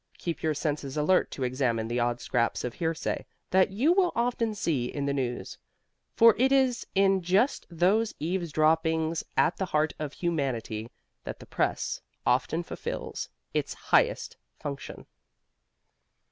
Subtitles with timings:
[0.17, 4.55] Keep your senses alert to examine the odd scraps of hearsay that you will often
[4.55, 5.59] see in the news,
[6.15, 10.89] for it is in just those eavesdroppings at the heart of humanity
[11.23, 15.05] that the press often fulfills its highest function.